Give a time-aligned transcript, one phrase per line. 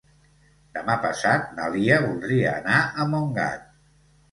[0.77, 3.71] Demà passat na Lia voldria anar a Montgat.